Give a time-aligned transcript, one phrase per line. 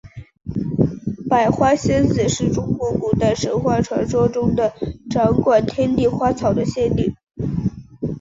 [1.29, 4.55] 百花仙子是中国古代神话传说中
[5.11, 7.13] 掌管天地花草的仙女。